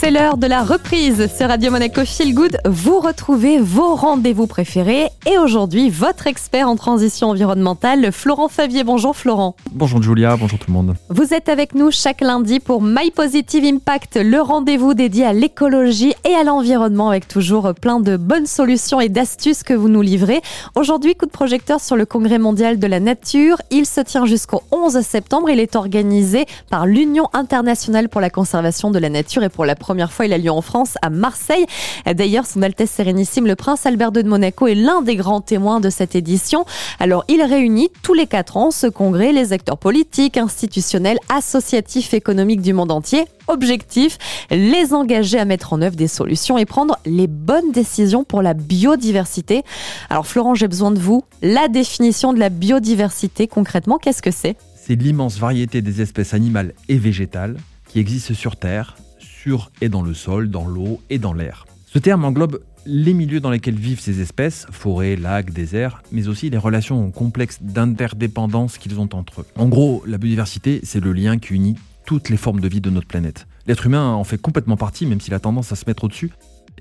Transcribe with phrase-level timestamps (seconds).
[0.00, 2.56] C'est l'heure de la reprise sur Radio Monaco Feel Good.
[2.64, 8.82] Vous retrouvez vos rendez-vous préférés et aujourd'hui, votre expert en transition environnementale, Florent Favier.
[8.82, 9.56] Bonjour Florent.
[9.72, 10.94] Bonjour Julia, bonjour tout le monde.
[11.10, 16.14] Vous êtes avec nous chaque lundi pour My Positive Impact, le rendez-vous dédié à l'écologie
[16.26, 20.40] et à l'environnement avec toujours plein de bonnes solutions et d'astuces que vous nous livrez.
[20.76, 23.60] Aujourd'hui, coup de projecteur sur le Congrès mondial de la nature.
[23.70, 25.50] Il se tient jusqu'au 11 septembre.
[25.50, 29.76] Il est organisé par l'Union internationale pour la conservation de la nature et pour la
[29.90, 31.66] première fois, il a lieu en France, à Marseille.
[32.06, 35.80] D'ailleurs, son Altesse Sérénissime, le Prince Albert II de Monaco, est l'un des grands témoins
[35.80, 36.64] de cette édition.
[37.00, 42.62] Alors, il réunit tous les quatre ans ce congrès les acteurs politiques, institutionnels, associatifs, économiques
[42.62, 43.24] du monde entier.
[43.48, 44.16] Objectif,
[44.52, 48.54] les engager à mettre en œuvre des solutions et prendre les bonnes décisions pour la
[48.54, 49.64] biodiversité.
[50.08, 51.24] Alors, Florent, j'ai besoin de vous.
[51.42, 54.54] La définition de la biodiversité, concrètement, qu'est-ce que c'est?
[54.76, 57.56] C'est l'immense variété des espèces animales et végétales
[57.88, 58.96] qui existent sur Terre,
[59.42, 61.66] sur et dans le sol, dans l'eau et dans l'air.
[61.86, 66.50] Ce terme englobe les milieux dans lesquels vivent ces espèces, forêts, lacs, déserts, mais aussi
[66.50, 69.46] les relations complexes d'interdépendance qu'ils ont entre eux.
[69.56, 72.90] En gros, la biodiversité, c'est le lien qui unit toutes les formes de vie de
[72.90, 73.46] notre planète.
[73.66, 76.32] L'être humain en fait complètement partie, même s'il a tendance à se mettre au-dessus.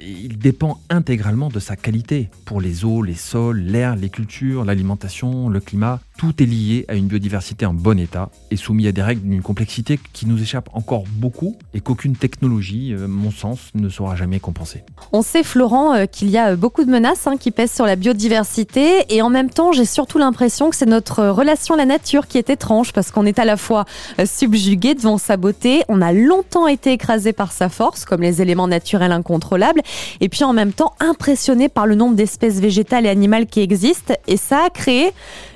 [0.02, 5.50] Il dépend intégralement de sa qualité pour les eaux, les sols, l'air, les cultures, l'alimentation,
[5.50, 6.00] le climat.
[6.18, 9.42] Tout est lié à une biodiversité en bon état et soumis à des règles d'une
[9.42, 14.40] complexité qui nous échappe encore beaucoup et qu'aucune technologie, à mon sens, ne saura jamais
[14.40, 14.84] compenser.
[15.14, 17.96] On sait, Florent, euh, qu'il y a beaucoup de menaces hein, qui pèsent sur la
[17.96, 22.28] biodiversité et en même temps, j'ai surtout l'impression que c'est notre relation à la nature
[22.28, 23.86] qui est étrange parce qu'on est à la fois
[24.20, 28.42] euh, subjugué devant sa beauté, on a longtemps été écrasé par sa force, comme les
[28.42, 29.82] éléments naturels incontrôlables,
[30.22, 34.14] et puis en même temps impressionné par le nombre d'espèces végétales et animales qui existent
[34.28, 35.12] et ça a créé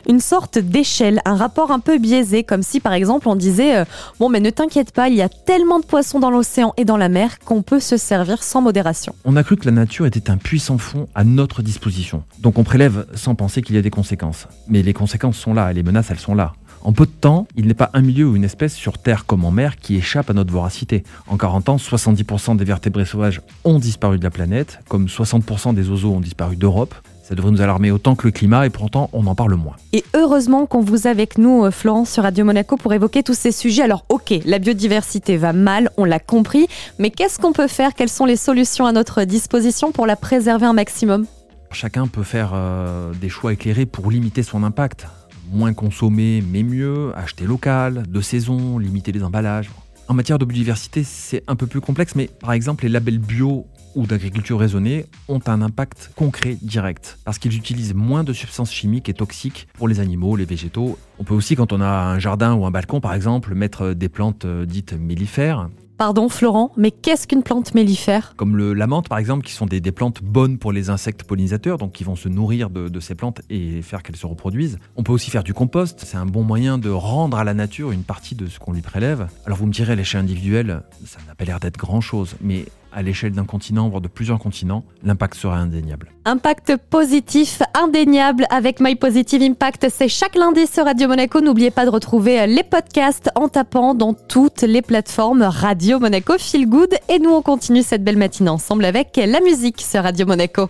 [0.08, 3.86] une sorte d'échelle, un rapport un peu biaisé, comme si par exemple on disait euh,
[4.20, 6.98] bon mais ne t'inquiète pas, il y a tellement de poissons dans l'océan et dans
[6.98, 9.16] la mer qu'on peut se servir sans modération.
[9.26, 12.24] On a cru que la nature était un puissant fond à notre disposition.
[12.40, 14.48] Donc on prélève sans penser qu'il y a des conséquences.
[14.68, 16.54] Mais les conséquences sont là et les menaces elles sont là.
[16.84, 19.46] En peu de temps, il n'est pas un milieu ou une espèce sur Terre comme
[19.46, 21.04] en mer qui échappe à notre voracité.
[21.28, 25.90] En 40 ans, 70% des vertébrés sauvages ont disparu de la planète, comme 60% des
[25.90, 26.94] oiseaux ont disparu d'Europe.
[27.24, 29.78] Ça devrait nous alarmer autant que le climat et pourtant on en parle moins.
[29.94, 33.34] Et heureusement qu'on vous a avec nous, euh, Florence, sur Radio Monaco pour évoquer tous
[33.34, 33.84] ces sujets.
[33.84, 36.68] Alors ok, la biodiversité va mal, on l'a compris,
[37.00, 37.94] mais qu'est-ce qu'on peut faire?
[37.94, 41.26] Quelles sont les solutions à notre disposition pour la préserver un maximum?
[41.72, 45.08] Chacun peut faire euh, des choix éclairés pour limiter son impact.
[45.52, 49.70] Moins consommer, mais mieux, acheter local, de saison, limiter les emballages.
[50.08, 53.66] En matière de biodiversité, c'est un peu plus complexe, mais par exemple, les labels bio
[53.96, 59.08] ou d'agriculture raisonnée ont un impact concret direct parce qu'ils utilisent moins de substances chimiques
[59.08, 60.98] et toxiques pour les animaux, les végétaux.
[61.20, 64.10] On peut aussi, quand on a un jardin ou un balcon par exemple, mettre des
[64.10, 65.70] plantes euh, dites mellifères
[66.04, 68.34] Pardon Florent, mais qu'est-ce qu'une plante mellifère?
[68.36, 71.78] Comme le, la menthe par exemple, qui sont des, plantes bonnes pour les insectes pollinisateurs,
[71.78, 74.80] donc qui vont se nourrir de, ces plantes et faire qu'elles se reproduisent.
[74.98, 77.94] On peut aussi faire du compost, c'est un bon moyen de rendre à la nature
[77.94, 79.30] une partie de ce qu'on lui prélève.
[79.46, 83.32] Alors vous me direz, l'échelle individuelle, ça n'a pas l'air d'être grand-chose, mais à l'échelle
[83.32, 86.12] d'un continent, voire de plusieurs continents, l'impact sera indéniable.
[86.26, 89.88] Impact positif, indéniable avec My Positive Impact.
[89.90, 91.42] C'est chaque lundi sur Radio Monaco.
[91.42, 96.68] N'oubliez pas de retrouver les podcasts en tapant dans toutes les plateformes Radio Monaco Feel
[96.68, 96.94] Good.
[97.10, 100.70] Et nous, on continue cette belle matinée ensemble avec la musique sur Radio Monaco.